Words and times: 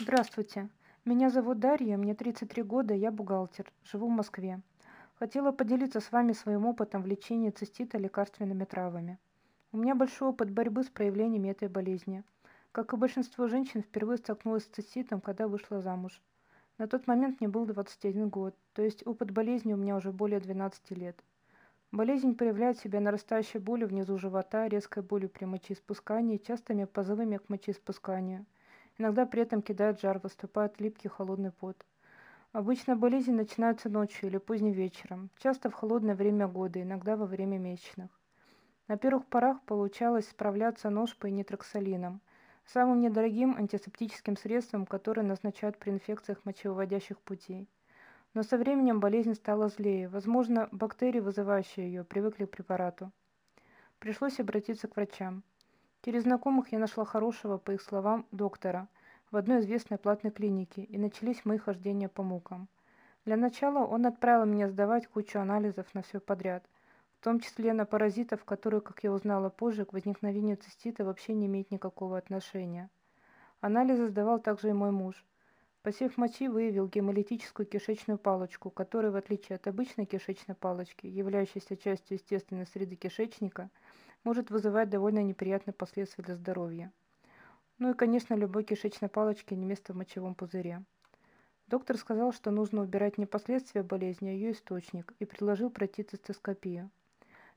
Здравствуйте. 0.00 0.68
Меня 1.04 1.28
зовут 1.28 1.58
Дарья, 1.58 1.96
мне 1.96 2.14
33 2.14 2.62
года, 2.62 2.94
я 2.94 3.10
бухгалтер, 3.10 3.68
живу 3.82 4.06
в 4.06 4.10
Москве. 4.10 4.60
Хотела 5.18 5.50
поделиться 5.50 5.98
с 5.98 6.12
вами 6.12 6.34
своим 6.34 6.66
опытом 6.66 7.02
в 7.02 7.06
лечении 7.06 7.50
цистита 7.50 7.98
лекарственными 7.98 8.64
травами. 8.64 9.18
У 9.72 9.76
меня 9.76 9.96
большой 9.96 10.28
опыт 10.28 10.52
борьбы 10.52 10.84
с 10.84 10.88
проявлениями 10.88 11.48
этой 11.48 11.66
болезни. 11.66 12.22
Как 12.70 12.92
и 12.92 12.96
большинство 12.96 13.48
женщин, 13.48 13.82
впервые 13.82 14.18
столкнулась 14.18 14.66
с 14.66 14.68
циститом, 14.68 15.20
когда 15.20 15.48
вышла 15.48 15.80
замуж. 15.80 16.22
На 16.78 16.86
тот 16.86 17.08
момент 17.08 17.40
мне 17.40 17.48
был 17.48 17.66
21 17.66 18.28
год, 18.28 18.54
то 18.74 18.82
есть 18.82 19.04
опыт 19.04 19.32
болезни 19.32 19.72
у 19.72 19.76
меня 19.76 19.96
уже 19.96 20.12
более 20.12 20.38
12 20.38 20.92
лет. 20.92 21.18
Болезнь 21.90 22.36
проявляет 22.36 22.78
себя 22.78 23.00
нарастающей 23.00 23.58
болью 23.58 23.88
внизу 23.88 24.16
живота, 24.16 24.68
резкой 24.68 25.02
болью 25.02 25.28
при 25.28 25.44
мочеиспускании, 25.44 26.36
частыми 26.36 26.84
позывами 26.84 27.38
к 27.38 27.48
мочеиспусканию– 27.48 28.46
Иногда 28.98 29.26
при 29.26 29.42
этом 29.42 29.62
кидает 29.62 30.00
жар, 30.00 30.18
выступает 30.18 30.80
липкий 30.80 31.08
холодный 31.08 31.52
пот. 31.52 31.86
Обычно 32.52 32.96
болезни 32.96 33.32
начинаются 33.32 33.88
ночью 33.88 34.28
или 34.28 34.38
поздним 34.38 34.72
вечером, 34.72 35.30
часто 35.38 35.70
в 35.70 35.74
холодное 35.74 36.16
время 36.16 36.48
года, 36.48 36.82
иногда 36.82 37.16
во 37.16 37.26
время 37.26 37.58
месячных. 37.58 38.10
На 38.88 38.96
первых 38.96 39.26
порах 39.26 39.62
получалось 39.62 40.28
справляться 40.28 40.90
ножпой 40.90 41.30
и 41.30 41.34
нитроксалином, 41.34 42.20
самым 42.64 43.00
недорогим 43.00 43.56
антисептическим 43.56 44.36
средством, 44.36 44.84
которое 44.84 45.22
назначают 45.22 45.78
при 45.78 45.90
инфекциях 45.90 46.44
мочевыводящих 46.44 47.20
путей. 47.20 47.68
Но 48.34 48.42
со 48.42 48.56
временем 48.56 48.98
болезнь 48.98 49.34
стала 49.34 49.68
злее, 49.68 50.08
возможно, 50.08 50.68
бактерии, 50.72 51.20
вызывающие 51.20 51.86
ее, 51.86 52.02
привыкли 52.02 52.46
к 52.46 52.50
препарату. 52.50 53.12
Пришлось 53.98 54.40
обратиться 54.40 54.88
к 54.88 54.96
врачам. 54.96 55.44
Через 56.02 56.22
знакомых 56.22 56.72
я 56.72 56.78
нашла 56.78 57.04
хорошего, 57.04 57.58
по 57.58 57.72
их 57.72 57.82
словам, 57.82 58.26
доктора 58.30 58.88
в 59.30 59.36
одной 59.36 59.60
известной 59.60 59.98
платной 59.98 60.32
клинике, 60.32 60.82
и 60.82 60.98
начались 60.98 61.44
мои 61.44 61.58
хождения 61.58 62.08
по 62.08 62.22
мукам. 62.22 62.68
Для 63.24 63.36
начала 63.36 63.86
он 63.86 64.06
отправил 64.06 64.46
меня 64.46 64.68
сдавать 64.68 65.06
кучу 65.06 65.38
анализов 65.38 65.92
на 65.94 66.02
все 66.02 66.18
подряд, 66.18 66.64
в 67.20 67.24
том 67.24 67.40
числе 67.40 67.72
на 67.72 67.84
паразитов, 67.84 68.44
которые, 68.44 68.80
как 68.80 69.02
я 69.04 69.12
узнала 69.12 69.50
позже, 69.50 69.84
к 69.84 69.92
возникновению 69.92 70.56
цистита 70.56 71.04
вообще 71.04 71.34
не 71.34 71.46
имеют 71.46 71.70
никакого 71.70 72.16
отношения. 72.16 72.90
Анализы 73.60 74.06
сдавал 74.06 74.38
также 74.38 74.70
и 74.70 74.72
мой 74.72 74.92
муж. 74.92 75.26
Посев 75.82 76.16
мочи 76.16 76.48
выявил 76.48 76.88
гемолитическую 76.88 77.66
кишечную 77.66 78.18
палочку, 78.18 78.70
которая, 78.70 79.10
в 79.10 79.16
отличие 79.16 79.56
от 79.56 79.66
обычной 79.66 80.06
кишечной 80.06 80.54
палочки, 80.54 81.06
являющейся 81.06 81.76
частью 81.76 82.16
естественной 82.18 82.66
среды 82.66 82.96
кишечника, 82.96 83.70
может 84.24 84.50
вызывать 84.50 84.90
довольно 84.90 85.22
неприятные 85.22 85.74
последствия 85.74 86.24
для 86.24 86.34
здоровья. 86.34 86.92
Ну 87.78 87.92
и, 87.92 87.94
конечно, 87.94 88.34
любой 88.34 88.64
кишечной 88.64 89.08
палочке 89.08 89.54
не 89.54 89.64
место 89.64 89.92
в 89.92 89.96
мочевом 89.96 90.34
пузыре. 90.34 90.82
Доктор 91.68 91.96
сказал, 91.96 92.32
что 92.32 92.50
нужно 92.50 92.82
убирать 92.82 93.18
не 93.18 93.26
последствия 93.26 93.84
болезни, 93.84 94.30
а 94.30 94.32
ее 94.32 94.50
источник, 94.50 95.12
и 95.20 95.24
предложил 95.24 95.70
пройти 95.70 96.02
цистоскопию. 96.02 96.90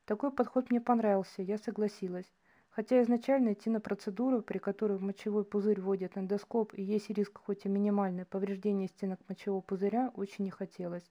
Такой 0.06 0.32
подход 0.32 0.70
мне 0.70 0.80
понравился, 0.80 1.42
я 1.42 1.58
согласилась. 1.58 2.32
Хотя 2.70 3.02
изначально 3.02 3.54
идти 3.54 3.70
на 3.70 3.82
процедуру, 3.82 4.42
при 4.42 4.60
которой 4.60 4.98
в 4.98 5.02
мочевой 5.02 5.44
пузырь 5.44 5.82
вводят 5.82 6.18
эндоскоп 6.18 6.74
и 6.74 6.84
есть 6.84 7.10
риск 7.10 7.40
хоть 7.44 7.66
и 7.66 7.70
минимальное 7.70 8.26
повреждение 8.26 8.88
стенок 8.90 9.20
мочевого 9.28 9.62
пузыря, 9.62 10.12
очень 10.16 10.46
не 10.46 10.52
хотелось. 10.52 11.10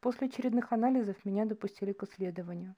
После 0.00 0.28
очередных 0.28 0.72
анализов 0.72 1.24
меня 1.24 1.46
допустили 1.46 1.92
к 1.92 2.04
исследованию. 2.04 2.76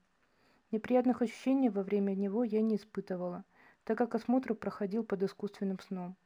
Неприятных 0.70 1.22
ощущений 1.22 1.68
во 1.68 1.82
время 1.82 2.14
него 2.14 2.42
я 2.42 2.60
не 2.60 2.76
испытывала, 2.76 3.44
так 3.86 3.96
как 3.96 4.16
осмотр 4.16 4.54
проходил 4.54 5.04
под 5.04 5.22
искусственным 5.22 5.78
сном. 5.78 6.16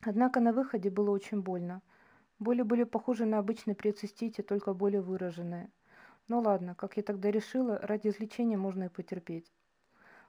Однако 0.00 0.40
на 0.40 0.54
выходе 0.54 0.88
было 0.88 1.10
очень 1.10 1.42
больно. 1.42 1.82
Боли 2.38 2.62
были 2.62 2.84
похожи 2.84 3.26
на 3.26 3.38
обычный 3.38 3.74
при 3.74 3.90
только 4.42 4.72
более 4.72 5.02
выраженные. 5.02 5.70
Но 6.26 6.40
ладно, 6.40 6.74
как 6.74 6.96
я 6.96 7.02
тогда 7.02 7.30
решила, 7.30 7.78
ради 7.82 8.08
излечения 8.08 8.56
можно 8.56 8.84
и 8.84 8.88
потерпеть. 8.88 9.52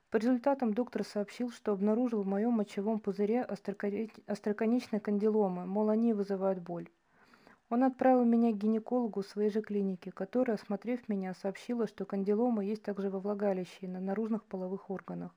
По 0.09 0.17
результатам 0.17 0.73
доктор 0.73 1.05
сообщил, 1.05 1.51
что 1.51 1.71
обнаружил 1.71 2.21
в 2.21 2.27
моем 2.27 2.51
мочевом 2.51 2.99
пузыре 2.99 3.43
остроконечные 3.43 4.99
кандиломы, 4.99 5.65
мол, 5.65 5.89
они 5.89 6.13
вызывают 6.13 6.59
боль. 6.59 6.89
Он 7.69 7.85
отправил 7.85 8.25
меня 8.25 8.51
к 8.51 8.57
гинекологу 8.57 9.23
своей 9.23 9.51
же 9.51 9.61
клинике, 9.61 10.11
которая, 10.11 10.57
осмотрев 10.57 11.07
меня, 11.07 11.33
сообщила, 11.33 11.87
что 11.87 12.03
кандилома 12.03 12.65
есть 12.65 12.83
также 12.83 13.09
во 13.09 13.21
влагалище 13.21 13.77
и 13.79 13.87
на 13.87 14.01
наружных 14.01 14.43
половых 14.43 14.89
органах. 14.89 15.33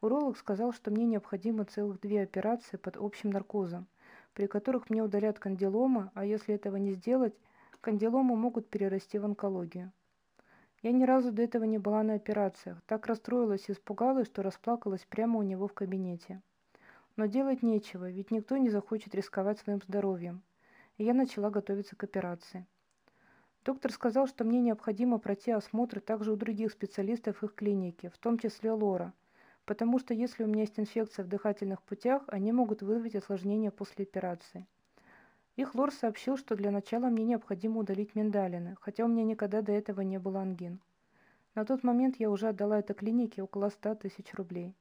Уролог 0.00 0.36
сказал, 0.38 0.72
что 0.72 0.90
мне 0.90 1.04
необходимо 1.04 1.64
целых 1.64 2.00
две 2.00 2.22
операции 2.22 2.76
под 2.76 2.96
общим 2.96 3.30
наркозом, 3.30 3.86
при 4.34 4.46
которых 4.46 4.90
мне 4.90 5.02
удалят 5.02 5.38
кандиломы, 5.38 6.10
а 6.14 6.24
если 6.24 6.54
этого 6.54 6.76
не 6.76 6.92
сделать, 6.92 7.34
кандиломы 7.80 8.36
могут 8.36 8.68
перерасти 8.68 9.18
в 9.18 9.24
онкологию. 9.24 9.92
Я 10.82 10.92
ни 10.92 11.04
разу 11.04 11.32
до 11.32 11.42
этого 11.42 11.64
не 11.64 11.78
была 11.78 12.02
на 12.02 12.14
операциях, 12.14 12.80
так 12.86 13.06
расстроилась 13.06 13.68
и 13.68 13.72
испугалась, 13.72 14.26
что 14.28 14.42
расплакалась 14.42 15.04
прямо 15.08 15.38
у 15.38 15.42
него 15.42 15.66
в 15.68 15.74
кабинете. 15.74 16.40
Но 17.16 17.26
делать 17.26 17.62
нечего, 17.62 18.10
ведь 18.10 18.30
никто 18.30 18.56
не 18.56 18.70
захочет 18.70 19.14
рисковать 19.14 19.58
своим 19.58 19.80
здоровьем 19.82 20.42
и 21.00 21.04
я 21.04 21.14
начала 21.14 21.48
готовиться 21.48 21.96
к 21.96 22.04
операции. 22.04 22.66
Доктор 23.64 23.90
сказал, 23.90 24.26
что 24.26 24.44
мне 24.44 24.60
необходимо 24.60 25.18
пройти 25.18 25.50
осмотр 25.50 25.98
также 25.98 26.30
у 26.30 26.36
других 26.36 26.72
специалистов 26.72 27.42
их 27.42 27.54
клиники, 27.54 28.10
в 28.10 28.18
том 28.18 28.38
числе 28.38 28.72
Лора, 28.72 29.14
потому 29.70 30.00
что 30.00 30.14
если 30.14 30.42
у 30.42 30.48
меня 30.48 30.62
есть 30.62 30.80
инфекция 30.80 31.24
в 31.24 31.28
дыхательных 31.28 31.80
путях, 31.82 32.24
они 32.26 32.50
могут 32.50 32.82
вызвать 32.82 33.14
осложнения 33.14 33.70
после 33.70 34.02
операции. 34.02 34.66
Их 35.54 35.76
лор 35.76 35.92
сообщил, 35.92 36.36
что 36.36 36.56
для 36.56 36.72
начала 36.72 37.06
мне 37.06 37.22
необходимо 37.22 37.78
удалить 37.78 38.16
миндалины, 38.16 38.74
хотя 38.80 39.04
у 39.04 39.06
меня 39.06 39.22
никогда 39.22 39.62
до 39.62 39.70
этого 39.70 40.00
не 40.00 40.18
было 40.18 40.40
ангин. 40.40 40.80
На 41.54 41.64
тот 41.64 41.84
момент 41.84 42.16
я 42.18 42.30
уже 42.30 42.48
отдала 42.48 42.80
этой 42.80 42.94
клинике 42.94 43.44
около 43.44 43.68
100 43.68 43.94
тысяч 43.94 44.34
рублей. 44.34 44.74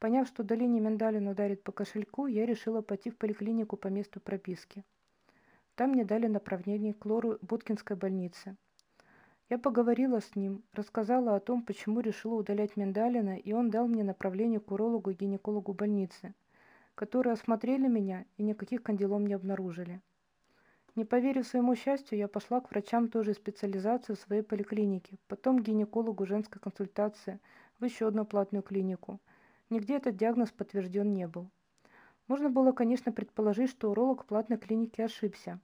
Поняв, 0.00 0.26
что 0.26 0.42
удаление 0.42 0.80
миндалин 0.80 1.28
ударит 1.28 1.62
по 1.62 1.70
кошельку, 1.70 2.26
я 2.26 2.44
решила 2.44 2.82
пойти 2.82 3.08
в 3.08 3.16
поликлинику 3.16 3.76
по 3.76 3.86
месту 3.86 4.18
прописки. 4.18 4.84
Там 5.76 5.90
мне 5.90 6.04
дали 6.04 6.26
направление 6.26 6.92
к 6.92 7.06
Лору 7.06 7.38
Буткинской 7.40 7.94
больнице. 7.94 8.56
Я 9.52 9.58
поговорила 9.58 10.18
с 10.22 10.34
ним, 10.34 10.62
рассказала 10.72 11.36
о 11.36 11.40
том, 11.40 11.62
почему 11.62 12.00
решила 12.00 12.36
удалять 12.36 12.78
миндалина, 12.78 13.36
и 13.36 13.52
он 13.52 13.68
дал 13.68 13.86
мне 13.86 14.02
направление 14.02 14.60
к 14.60 14.70
урологу 14.70 15.10
и 15.10 15.14
гинекологу 15.14 15.74
больницы, 15.74 16.34
которые 16.94 17.34
осмотрели 17.34 17.86
меня 17.86 18.24
и 18.38 18.44
никаких 18.44 18.82
кандилом 18.82 19.26
не 19.26 19.34
обнаружили. 19.34 20.00
Не 20.96 21.04
поверив 21.04 21.46
своему 21.46 21.74
счастью, 21.76 22.16
я 22.16 22.28
пошла 22.28 22.62
к 22.62 22.70
врачам 22.70 23.08
той 23.08 23.24
же 23.24 23.34
специализации 23.34 24.14
в 24.14 24.20
своей 24.20 24.40
поликлинике, 24.40 25.18
потом 25.28 25.58
к 25.58 25.66
гинекологу 25.66 26.24
женской 26.24 26.58
консультации 26.58 27.38
в 27.78 27.84
еще 27.84 28.08
одну 28.08 28.24
платную 28.24 28.62
клинику. 28.62 29.20
Нигде 29.68 29.98
этот 29.98 30.16
диагноз 30.16 30.50
подтвержден 30.50 31.12
не 31.12 31.28
был. 31.28 31.50
Можно 32.26 32.48
было, 32.48 32.72
конечно, 32.72 33.12
предположить, 33.12 33.68
что 33.68 33.90
уролог 33.90 34.22
в 34.22 34.26
платной 34.28 34.56
клинике 34.56 35.04
ошибся. 35.04 35.60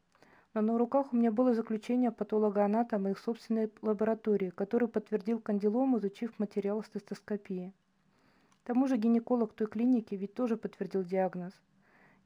Но 0.58 0.72
на 0.72 0.78
руках 0.78 1.12
у 1.12 1.16
меня 1.16 1.30
было 1.30 1.54
заключение 1.54 2.10
патологоанатома 2.10 3.10
их 3.10 3.20
собственной 3.20 3.70
лаборатории, 3.80 4.50
который 4.50 4.88
подтвердил 4.88 5.38
кандилом, 5.38 5.96
изучив 5.98 6.36
материал 6.40 6.82
стестоскопии. 6.82 7.72
К 8.64 8.66
тому 8.66 8.88
же 8.88 8.96
гинеколог 8.96 9.52
той 9.52 9.68
клиники 9.68 10.16
ведь 10.16 10.34
тоже 10.34 10.56
подтвердил 10.56 11.04
диагноз. 11.04 11.52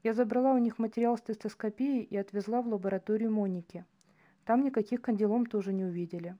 Я 0.01 0.15
забрала 0.15 0.53
у 0.53 0.57
них 0.57 0.79
материал 0.79 1.15
стестоскопии 1.15 2.01
и 2.01 2.17
отвезла 2.17 2.63
в 2.63 2.67
лабораторию 2.67 3.31
Моники. 3.31 3.85
Там 4.45 4.63
никаких 4.63 5.03
кандилом 5.03 5.45
тоже 5.45 5.71
не 5.71 5.85
увидели. 5.85 6.35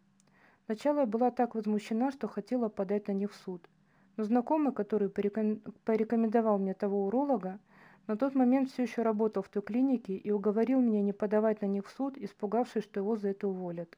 Сначала 0.65 1.01
я 1.01 1.05
была 1.05 1.29
так 1.29 1.53
возмущена, 1.53 2.09
что 2.09 2.27
хотела 2.27 2.69
подать 2.69 3.07
на 3.07 3.11
них 3.11 3.31
в 3.31 3.35
суд. 3.35 3.69
Но 4.17 4.23
знакомый, 4.23 4.73
который 4.73 5.09
порекомендовал 5.09 6.57
мне 6.57 6.73
того 6.73 7.05
уролога, 7.05 7.59
на 8.07 8.17
тот 8.17 8.35
момент 8.35 8.69
все 8.69 8.83
еще 8.83 9.01
работал 9.01 9.43
в 9.43 9.49
той 9.49 9.61
клинике 9.61 10.15
и 10.15 10.31
уговорил 10.31 10.81
меня 10.81 11.01
не 11.01 11.13
подавать 11.13 11.61
на 11.61 11.67
них 11.67 11.87
в 11.87 11.91
суд, 11.91 12.17
испугавшись, 12.17 12.83
что 12.83 12.99
его 12.99 13.15
за 13.15 13.29
это 13.29 13.47
уволят. 13.47 13.97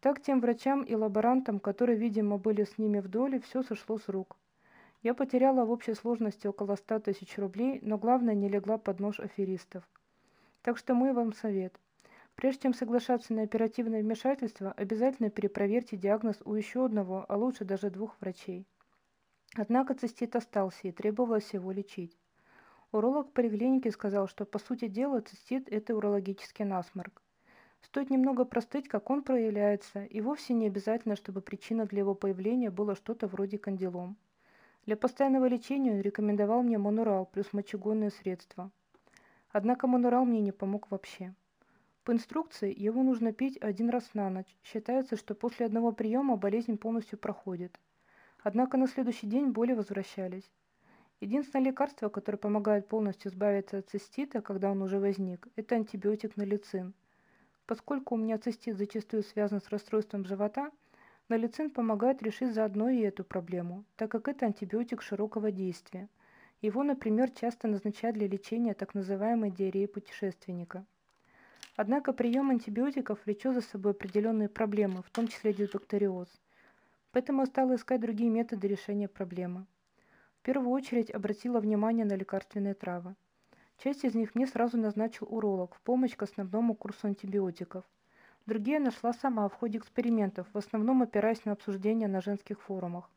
Так 0.00 0.20
тем 0.20 0.40
врачам 0.40 0.82
и 0.82 0.94
лаборантам, 0.94 1.60
которые, 1.60 1.98
видимо, 1.98 2.38
были 2.38 2.64
с 2.64 2.78
ними 2.78 3.00
в 3.00 3.08
доле, 3.08 3.40
все 3.40 3.62
сошло 3.62 3.98
с 3.98 4.08
рук. 4.08 4.36
Я 5.02 5.14
потеряла 5.14 5.64
в 5.64 5.70
общей 5.70 5.94
сложности 5.94 6.46
около 6.46 6.76
100 6.76 7.00
тысяч 7.00 7.38
рублей, 7.38 7.78
но 7.82 7.96
главное 7.96 8.34
не 8.34 8.48
легла 8.48 8.76
под 8.76 9.00
нож 9.00 9.18
аферистов. 9.18 9.82
Так 10.62 10.76
что 10.76 10.94
мой 10.94 11.12
вам 11.14 11.32
совет. 11.32 11.78
Прежде 12.34 12.62
чем 12.62 12.74
соглашаться 12.74 13.32
на 13.32 13.42
оперативное 13.42 14.02
вмешательство, 14.02 14.72
обязательно 14.72 15.30
перепроверьте 15.30 15.96
диагноз 15.96 16.40
у 16.44 16.54
еще 16.54 16.84
одного, 16.84 17.24
а 17.28 17.36
лучше 17.36 17.64
даже 17.64 17.90
двух 17.90 18.14
врачей. 18.20 18.66
Однако 19.56 19.94
цистит 19.94 20.36
остался 20.36 20.88
и 20.88 20.92
требовалось 20.92 21.52
его 21.54 21.72
лечить. 21.72 22.19
Уролог 22.92 23.32
поликлиники 23.32 23.88
сказал, 23.88 24.26
что 24.26 24.44
по 24.44 24.58
сути 24.58 24.88
дела 24.88 25.20
цистит– 25.20 25.68
это 25.70 25.94
урологический 25.94 26.64
насморк. 26.64 27.22
Стоит 27.82 28.10
немного 28.10 28.44
простыть, 28.44 28.88
как 28.88 29.10
он 29.10 29.22
проявляется, 29.22 30.04
и 30.04 30.20
вовсе 30.20 30.54
не 30.54 30.66
обязательно, 30.66 31.14
чтобы 31.14 31.40
причина 31.40 31.86
для 31.86 32.00
его 32.00 32.14
появления 32.14 32.70
было 32.70 32.96
что-то 32.96 33.28
вроде 33.28 33.58
кандилом. 33.58 34.16
Для 34.86 34.96
постоянного 34.96 35.46
лечения 35.46 35.92
он 35.92 36.00
рекомендовал 36.00 36.62
мне 36.62 36.78
монурал 36.78 37.26
плюс 37.26 37.52
мочегонные 37.52 38.10
средства. 38.10 38.72
Однако 39.50 39.86
манурал 39.86 40.24
мне 40.24 40.40
не 40.40 40.52
помог 40.52 40.90
вообще. 40.90 41.32
По 42.02 42.12
инструкции 42.12 42.74
его 42.76 43.04
нужно 43.04 43.32
пить 43.32 43.56
один 43.60 43.90
раз 43.90 44.14
на 44.14 44.30
ночь. 44.30 44.56
Считается, 44.64 45.16
что 45.16 45.36
после 45.36 45.66
одного 45.66 45.92
приема 45.92 46.36
болезнь 46.36 46.76
полностью 46.76 47.18
проходит. 47.20 47.78
Однако 48.42 48.76
на 48.76 48.88
следующий 48.88 49.28
день 49.28 49.50
боли 49.50 49.74
возвращались. 49.74 50.50
Единственное 51.20 51.66
лекарство, 51.66 52.08
которое 52.08 52.38
помогает 52.38 52.88
полностью 52.88 53.30
избавиться 53.30 53.78
от 53.78 53.90
цистита, 53.90 54.40
когда 54.40 54.70
он 54.70 54.80
уже 54.80 54.98
возник, 54.98 55.48
это 55.54 55.74
антибиотик 55.74 56.38
налицин. 56.38 56.94
Поскольку 57.66 58.14
у 58.14 58.18
меня 58.18 58.38
цистит 58.38 58.78
зачастую 58.78 59.22
связан 59.22 59.60
с 59.60 59.68
расстройством 59.68 60.24
живота, 60.24 60.70
налицин 61.28 61.70
помогает 61.70 62.22
решить 62.22 62.54
заодно 62.54 62.88
и 62.88 63.00
эту 63.00 63.22
проблему, 63.22 63.84
так 63.96 64.10
как 64.10 64.28
это 64.28 64.46
антибиотик 64.46 65.02
широкого 65.02 65.50
действия. 65.52 66.08
Его, 66.62 66.82
например, 66.82 67.30
часто 67.30 67.68
назначают 67.68 68.16
для 68.16 68.26
лечения 68.26 68.72
так 68.72 68.94
называемой 68.94 69.50
диареи 69.50 69.86
путешественника. 69.86 70.86
Однако 71.76 72.14
прием 72.14 72.48
антибиотиков 72.48 73.24
влечет 73.26 73.54
за 73.54 73.60
собой 73.60 73.92
определенные 73.92 74.48
проблемы, 74.48 75.02
в 75.02 75.10
том 75.10 75.28
числе 75.28 75.52
дисбактериоз. 75.52 76.28
Поэтому 77.12 77.42
я 77.42 77.46
стала 77.46 77.74
искать 77.74 78.00
другие 78.00 78.30
методы 78.30 78.68
решения 78.68 79.06
проблемы. 79.06 79.66
В 80.40 80.42
первую 80.42 80.70
очередь 80.70 81.10
обратила 81.10 81.60
внимание 81.60 82.06
на 82.06 82.14
лекарственные 82.14 82.72
травы. 82.72 83.14
Часть 83.76 84.04
из 84.04 84.14
них 84.14 84.34
мне 84.34 84.46
сразу 84.46 84.78
назначил 84.78 85.26
уролог 85.28 85.74
в 85.74 85.82
помощь 85.82 86.16
к 86.16 86.22
основному 86.22 86.74
курсу 86.74 87.08
антибиотиков. 87.08 87.84
Другие 88.46 88.80
нашла 88.80 89.12
сама 89.12 89.50
в 89.50 89.52
ходе 89.52 89.76
экспериментов, 89.76 90.46
в 90.50 90.56
основном 90.56 91.02
опираясь 91.02 91.44
на 91.44 91.52
обсуждения 91.52 92.08
на 92.08 92.22
женских 92.22 92.58
форумах. 92.62 93.10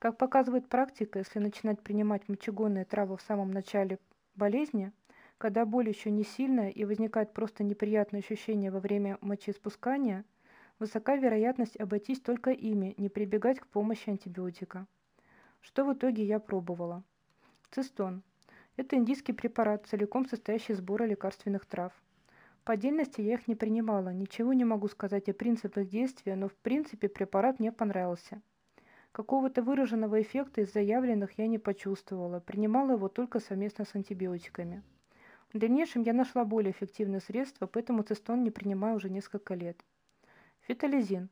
Как 0.00 0.18
показывает 0.18 0.68
практика, 0.68 1.20
если 1.20 1.38
начинать 1.38 1.80
принимать 1.80 2.28
мочегонные 2.28 2.86
травы 2.86 3.16
в 3.18 3.22
самом 3.22 3.52
начале 3.52 4.00
болезни, 4.34 4.90
когда 5.38 5.64
боль 5.64 5.88
еще 5.88 6.10
не 6.10 6.24
сильная 6.24 6.70
и 6.70 6.84
возникает 6.84 7.32
просто 7.34 7.62
неприятное 7.62 8.18
ощущение 8.18 8.72
во 8.72 8.80
время 8.80 9.16
мочеиспускания, 9.20 10.24
высока 10.80 11.14
вероятность 11.14 11.76
обойтись 11.76 12.20
только 12.20 12.50
ими, 12.50 12.94
не 12.96 13.08
прибегать 13.08 13.60
к 13.60 13.68
помощи 13.68 14.10
антибиотика. 14.10 14.88
Что 15.62 15.84
в 15.84 15.94
итоге 15.94 16.24
я 16.24 16.40
пробовала? 16.40 17.04
Цистон. 17.70 18.22
Это 18.76 18.96
индийский 18.96 19.32
препарат, 19.32 19.86
целиком 19.86 20.26
состоящий 20.26 20.72
из 20.72 20.78
сбора 20.78 21.04
лекарственных 21.04 21.66
трав. 21.66 21.92
По 22.64 22.72
отдельности 22.72 23.20
я 23.20 23.34
их 23.34 23.46
не 23.46 23.54
принимала, 23.54 24.12
ничего 24.12 24.52
не 24.54 24.64
могу 24.64 24.88
сказать 24.88 25.28
о 25.28 25.32
принципах 25.32 25.88
действия, 25.88 26.34
но 26.34 26.48
в 26.48 26.54
принципе 26.54 27.08
препарат 27.08 27.60
мне 27.60 27.70
понравился. 27.70 28.42
Какого-то 29.12 29.62
выраженного 29.62 30.20
эффекта 30.20 30.62
из 30.62 30.72
заявленных 30.72 31.38
я 31.38 31.46
не 31.46 31.58
почувствовала, 31.58 32.40
принимала 32.40 32.92
его 32.92 33.08
только 33.08 33.38
совместно 33.38 33.84
с 33.84 33.94
антибиотиками. 33.94 34.82
В 35.52 35.58
дальнейшем 35.58 36.02
я 36.02 36.12
нашла 36.12 36.44
более 36.44 36.72
эффективные 36.72 37.20
средства, 37.20 37.66
поэтому 37.66 38.02
цистон 38.02 38.42
не 38.42 38.50
принимаю 38.50 38.96
уже 38.96 39.10
несколько 39.10 39.54
лет. 39.54 39.80
Фитолизин. 40.62 41.28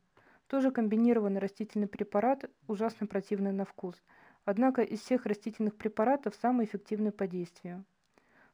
Тоже 0.46 0.70
комбинированный 0.70 1.40
растительный 1.40 1.86
препарат, 1.86 2.50
ужасно 2.68 3.06
противный 3.08 3.52
на 3.52 3.64
вкус– 3.64 3.96
однако 4.50 4.82
из 4.82 5.00
всех 5.00 5.26
растительных 5.26 5.76
препаратов 5.76 6.34
самый 6.34 6.66
эффективный 6.66 7.12
по 7.12 7.26
действию. 7.26 7.84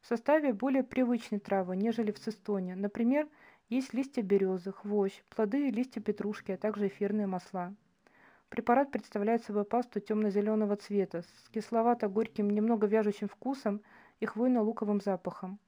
В 0.00 0.06
составе 0.06 0.52
более 0.52 0.84
привычные 0.84 1.40
травы, 1.40 1.76
нежели 1.76 2.12
в 2.12 2.20
цистоне. 2.20 2.76
Например, 2.76 3.26
есть 3.68 3.94
листья 3.94 4.22
березы, 4.22 4.72
хвощ, 4.72 5.22
плоды 5.34 5.68
и 5.68 5.72
листья 5.72 6.00
петрушки, 6.00 6.52
а 6.52 6.58
также 6.58 6.86
эфирные 6.86 7.26
масла. 7.26 7.74
Препарат 8.50 8.92
представляет 8.92 9.42
собой 9.42 9.64
пасту 9.64 9.98
темно-зеленого 9.98 10.76
цвета 10.76 11.22
с 11.22 11.48
кисловато-горьким, 11.50 12.48
немного 12.48 12.86
вяжущим 12.86 13.28
вкусом 13.28 13.80
и 14.20 14.26
хвойно-луковым 14.26 15.02
запахом. 15.02 15.58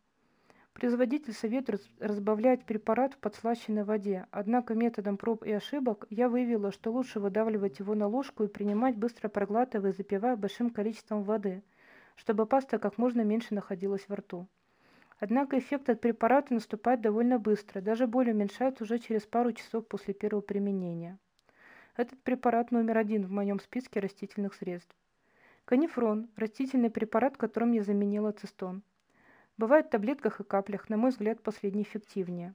Производитель 0.78 1.32
советует 1.32 1.82
разбавлять 1.98 2.64
препарат 2.64 3.14
в 3.14 3.18
подслащенной 3.18 3.82
воде, 3.82 4.26
однако 4.30 4.76
методом 4.76 5.16
проб 5.16 5.42
и 5.42 5.50
ошибок 5.50 6.06
я 6.08 6.28
выявила, 6.28 6.70
что 6.70 6.92
лучше 6.92 7.18
выдавливать 7.18 7.80
его 7.80 7.96
на 7.96 8.06
ложку 8.06 8.44
и 8.44 8.48
принимать 8.48 8.94
быстро 8.94 9.28
проглатывая 9.28 9.90
запивая 9.90 10.36
большим 10.36 10.70
количеством 10.70 11.24
воды, 11.24 11.64
чтобы 12.14 12.46
паста 12.46 12.78
как 12.78 12.96
можно 12.96 13.22
меньше 13.22 13.54
находилась 13.54 14.08
во 14.08 14.16
рту. 14.16 14.46
Однако 15.18 15.58
эффект 15.58 15.90
от 15.90 16.00
препарата 16.00 16.54
наступает 16.54 17.00
довольно 17.00 17.40
быстро, 17.40 17.80
даже 17.80 18.06
боль 18.06 18.30
уменьшается 18.30 18.84
уже 18.84 19.00
через 19.00 19.26
пару 19.26 19.52
часов 19.52 19.84
после 19.88 20.14
первого 20.14 20.42
применения. 20.42 21.18
Этот 21.96 22.22
препарат 22.22 22.70
номер 22.70 22.98
один 22.98 23.26
в 23.26 23.32
моем 23.32 23.58
списке 23.58 23.98
растительных 23.98 24.54
средств. 24.54 24.94
Канифрон– 25.64 26.28
растительный 26.36 26.88
препарат, 26.88 27.36
которым 27.36 27.72
я 27.72 27.82
заменила 27.82 28.30
цистон. 28.30 28.84
Бывает 29.58 29.86
в 29.86 29.90
таблетках 29.90 30.38
и 30.38 30.44
каплях, 30.44 30.88
на 30.88 30.96
мой 30.96 31.10
взгляд, 31.10 31.42
последний 31.42 31.82
эффективнее. 31.82 32.54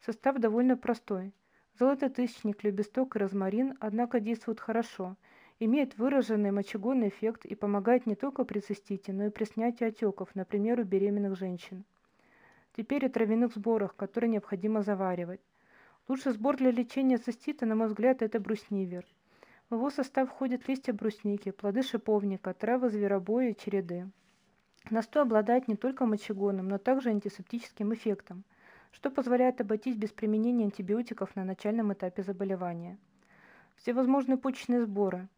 Состав 0.00 0.36
довольно 0.38 0.76
простой. 0.76 1.32
Золототысячник, 1.78 2.62
лебесток 2.62 3.16
и 3.16 3.18
розмарин, 3.18 3.78
однако 3.80 4.20
действуют 4.20 4.60
хорошо, 4.60 5.16
имеет 5.58 5.96
выраженный 5.96 6.50
мочегонный 6.50 7.08
эффект 7.08 7.46
и 7.46 7.54
помогает 7.54 8.04
не 8.04 8.14
только 8.14 8.44
при 8.44 8.60
цистите, 8.60 9.14
но 9.14 9.24
и 9.24 9.30
при 9.30 9.44
снятии 9.44 9.84
отеков, 9.84 10.34
например, 10.34 10.80
у 10.80 10.84
беременных 10.84 11.34
женщин. 11.34 11.84
Теперь 12.76 13.06
о 13.06 13.08
травяных 13.08 13.54
сборах, 13.54 13.96
которые 13.96 14.28
необходимо 14.28 14.82
заваривать. 14.82 15.40
Лучший 16.08 16.32
сбор 16.32 16.58
для 16.58 16.70
лечения 16.70 17.16
цистита, 17.16 17.64
на 17.64 17.74
мой 17.74 17.86
взгляд, 17.86 18.20
это 18.20 18.38
бруснивер. 18.38 19.06
В 19.70 19.76
его 19.76 19.88
состав 19.88 20.28
входят 20.28 20.68
листья 20.68 20.92
брусники, 20.92 21.52
плоды 21.52 21.82
шиповника, 21.82 22.52
травы 22.52 22.90
зверобоя 22.90 23.48
и 23.48 23.56
череды. 23.56 24.10
Настой 24.90 25.22
обладает 25.22 25.66
не 25.66 25.76
только 25.76 26.04
мочегонным, 26.04 26.68
но 26.68 26.76
также 26.76 27.08
антисептическим 27.08 27.94
эффектом, 27.94 28.44
что 28.92 29.10
позволяет 29.10 29.62
обойтись 29.62 29.96
без 29.96 30.10
применения 30.10 30.64
антибиотиков 30.64 31.34
на 31.36 31.44
начальном 31.44 31.94
этапе 31.94 32.22
заболевания. 32.22 32.98
Всевозможные 33.76 34.36
почечные 34.36 34.82
сборы. 34.82 35.28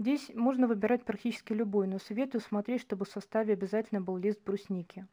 Здесь 0.00 0.32
можно 0.34 0.66
выбирать 0.66 1.04
практически 1.04 1.52
любой, 1.52 1.86
но 1.86 2.00
советую 2.00 2.40
смотреть, 2.40 2.80
чтобы 2.80 3.04
в 3.04 3.10
составе 3.10 3.52
обязательно 3.52 4.00
был 4.00 4.16
лист 4.16 4.40
брусники. 4.44 5.06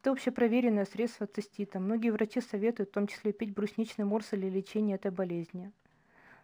Это 0.00 0.10
общепроверенное 0.10 0.84
средство 0.84 1.24
от 1.24 1.34
цистита. 1.34 1.78
Многие 1.78 2.10
врачи 2.10 2.40
советуют 2.40 2.90
в 2.90 2.92
том 2.92 3.06
числе 3.06 3.32
пить 3.32 3.54
брусничный 3.54 4.04
морс 4.04 4.30
для 4.30 4.50
лечения 4.50 4.96
этой 4.96 5.12
болезни. 5.12 5.70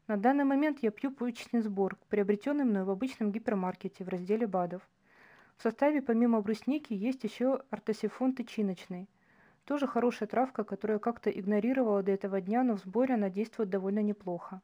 На 0.06 0.16
данный 0.16 0.44
момент 0.44 0.78
я 0.82 0.92
пью 0.92 1.10
почечный 1.10 1.60
сбор, 1.60 1.98
приобретенный 2.08 2.64
мной 2.64 2.84
в 2.84 2.90
обычном 2.90 3.32
гипермаркете 3.32 4.04
в 4.04 4.08
разделе 4.08 4.46
БАДов– 4.46 4.88
в 5.58 5.62
составе 5.62 6.00
помимо 6.00 6.40
брусники 6.40 6.94
есть 6.94 7.24
еще 7.24 7.62
ортосифон 7.70 8.32
тычиночный. 8.32 9.08
Тоже 9.64 9.88
хорошая 9.88 10.28
травка, 10.28 10.62
которую 10.62 10.94
я 10.96 11.00
как-то 11.00 11.30
игнорировала 11.30 12.04
до 12.04 12.12
этого 12.12 12.40
дня, 12.40 12.62
но 12.62 12.76
в 12.76 12.78
сборе 12.78 13.14
она 13.14 13.28
действует 13.28 13.68
довольно 13.68 13.98
неплохо. 13.98 14.62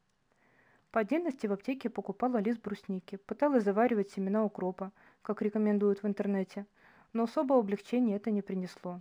По 0.93 1.01
отдельности 1.01 1.49
в 1.49 1.53
аптеке 1.53 1.91
покупала 1.91 2.37
лист 2.37 2.63
брусники, 2.63 3.17
пыталась 3.17 3.65
заваривать 3.65 4.11
семена 4.11 4.45
укропа, 4.45 4.93
как 5.23 5.43
рекомендуют 5.43 6.05
в 6.05 6.07
интернете, 6.07 6.65
но 7.13 7.25
особого 7.25 7.59
облегчения 7.59 8.15
это 8.15 8.31
не 8.31 8.41
принесло. 8.41 9.01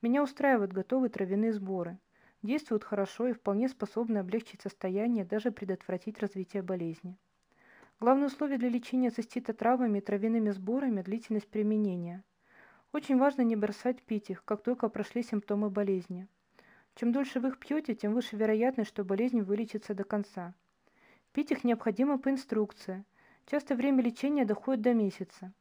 Меня 0.00 0.22
устраивают 0.22 0.72
готовые 0.72 1.10
травяные 1.10 1.52
сборы. 1.52 1.98
Действуют 2.40 2.82
хорошо 2.82 3.28
и 3.28 3.34
вполне 3.34 3.68
способны 3.68 4.16
облегчить 4.16 4.62
состояние, 4.62 5.26
даже 5.26 5.50
предотвратить 5.50 6.18
развитие 6.18 6.62
болезни. 6.62 7.18
Главное 8.02 8.28
условие 8.28 8.56
для 8.56 8.70
лечения 8.70 9.10
цистита 9.10 9.52
травами 9.52 9.98
и 9.98 10.00
травяными 10.00 10.48
сборами– 10.52 11.02
длительность 11.04 11.48
применения. 11.48 12.24
Очень 12.92 13.18
важно 13.18 13.42
не 13.42 13.56
бросать 13.56 14.00
пить 14.00 14.30
их, 14.30 14.42
как 14.46 14.62
только 14.62 14.88
прошли 14.88 15.22
симптомы 15.22 15.68
болезни. 15.68 16.26
Чем 16.94 17.12
дольше 17.12 17.40
вы 17.40 17.48
их 17.48 17.58
пьете, 17.58 17.94
тем 17.94 18.14
выше 18.14 18.36
вероятность, 18.36 18.88
что 18.88 19.04
болезнь 19.04 19.42
вылечится 19.42 19.92
до 19.92 20.04
конца. 20.04 20.54
Пить 21.32 21.50
их 21.50 21.62
необходимо 21.62 22.18
по 22.18 22.30
инструкции. 22.30 23.04
Часто 23.44 23.74
время 23.74 24.02
лечения 24.02 24.46
доходит 24.46 24.80
до 24.80 24.94
месяца. 24.94 25.52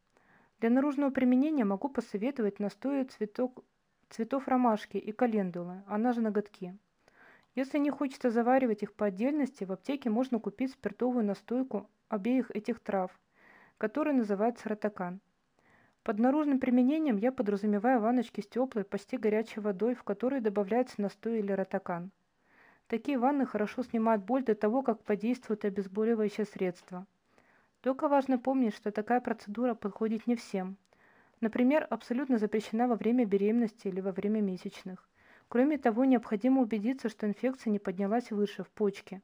Для 0.62 0.69
наружного 0.69 1.10
применения 1.10 1.65
могу 1.65 1.89
посоветовать 1.89 2.58
настои 2.60 3.03
цветок, 3.03 3.65
цветов 4.10 4.48
ромашки 4.48 4.96
и 4.96 5.12
календулы, 5.12 5.84
она 5.88 6.13
же 6.13 6.22
ноготки. 6.22 6.77
Если 7.55 7.79
не 7.79 7.89
хочется 7.89 8.29
заваривать 8.29 8.81
их 8.81 8.93
по 8.93 9.08
отдельности, 9.08 9.65
в 9.65 9.74
аптеке 9.74 10.10
можно 10.10 10.39
купить 10.39 10.72
спиртовую 10.72 11.25
настойку 11.25 11.89
обеих 12.10 12.51
этих 12.51 12.80
трав, 12.80 13.18
который 13.78 14.13
называется 14.13 14.68
ротакан. 14.68 15.22
Под 16.04 16.18
наружным 16.18 16.60
применением 16.60 17.18
я 17.18 17.32
подразумеваю 17.32 18.00
ванночки 18.01 18.42
с 18.42 18.48
теплой, 18.48 18.84
почти 18.84 19.18
горячей 19.18 19.60
водой, 19.60 19.96
в 19.96 20.04
которой 20.04 20.42
добавляется 20.42 21.01
настой 21.01 21.39
или 21.39 21.51
ротакан. 21.51 22.12
Такие 22.88 23.20
ванны 23.20 23.46
хорошо 23.46 23.84
снимают 23.84 24.24
боль 24.24 24.44
до 24.44 24.56
того, 24.56 24.82
как 24.82 25.04
подействует 25.04 25.63
обезболивающее 25.66 26.46
средство. 26.46 27.06
Только 27.82 28.08
важно 28.08 28.39
помнить, 28.39 28.75
что 28.75 28.92
такая 28.92 29.22
процедура 29.22 29.75
подходит 29.75 30.25
не 30.25 30.36
всем. 30.36 30.78
Например, 31.39 31.86
абсолютно 31.89 32.38
запрещена 32.39 32.88
во 32.88 32.96
время 32.96 33.25
беременности 33.25 33.88
или 33.88 34.01
во 34.01 34.12
время 34.12 34.42
месячных. 34.42 35.08
Кроме 35.48 35.78
того, 35.78 36.06
необходимо 36.06 36.62
убедиться, 36.62 37.10
что 37.10 37.28
инфекция 37.28 37.72
не 37.72 37.80
поднялась 37.80 38.32
выше, 38.32 38.63
в 38.63 38.70
почке. 38.72 39.22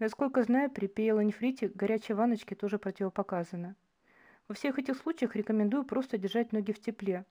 Насколько 0.00 0.42
знаю, 0.42 0.70
при 0.70 0.86
пиелонефрите 0.86 1.68
горячие 1.68 2.16
ванночки 2.16 2.54
тоже 2.54 2.78
противопоказаны. 2.78 3.74
Во 4.48 4.54
всех 4.54 4.78
этих 4.78 4.96
случаях 4.96 5.36
рекомендую 5.36 5.84
просто 5.84 6.16
держать 6.16 6.52
ноги 6.52 6.72
в 6.72 6.80
тепле. 6.80 7.26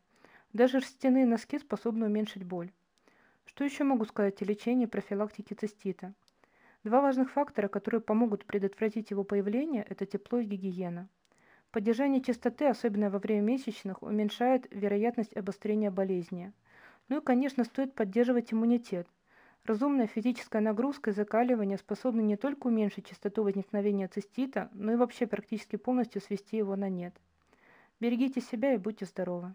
Даже 0.53 0.79
шерстяные 0.79 1.25
носки 1.25 1.57
способны 1.57 2.05
уменьшить 2.05 2.43
боль. 2.43 2.71
Что 3.45 3.63
еще 3.63 3.83
могу 3.83 4.05
сказать 4.05 4.43
о 4.43 4.45
лечении 4.45 4.83
и 4.83 4.87
профилактике 4.87 5.55
цистита? 5.55 6.13
Два 6.83 7.01
важных 7.01 7.31
фактора, 7.31 7.69
которые 7.69 8.01
помогут 8.01 8.45
предотвратить 8.45 9.09
его 9.09 9.23
появление, 9.23 9.83
это 9.89 10.05
тепло 10.05 10.37
и 10.37 10.45
гигиена. 10.45 11.09
Поддержание 11.71 12.21
чистоты, 12.21 12.67
особенно 12.67 13.09
во 13.09 13.17
время 13.17 13.41
месячных, 13.41 14.03
уменьшает 14.03 14.67
вероятность 14.69 15.35
обострения 15.35 15.89
болезни. 15.89 16.53
Ну 17.07 17.17
и, 17.17 17.23
конечно, 17.23 17.63
стоит 17.63 17.95
поддерживать 17.95 18.53
иммунитет. 18.53 19.07
Разумная 19.65 20.07
физическая 20.07 20.61
нагрузка 20.61 21.11
и 21.11 21.13
закаливание 21.13 21.77
способны 21.77 22.21
не 22.21 22.37
только 22.37 22.67
уменьшить 22.67 23.07
частоту 23.07 23.43
возникновения 23.43 24.07
цистита, 24.07 24.69
но 24.73 24.93
и 24.93 24.95
вообще 24.95 25.27
практически 25.27 25.75
полностью 25.75 26.21
свести 26.21 26.57
его 26.57 26.75
на 26.75 26.89
нет. 26.89 27.15
Берегите 27.99 28.41
себя 28.41 28.73
и 28.73 28.77
будьте 28.77 29.05
здоровы! 29.05 29.53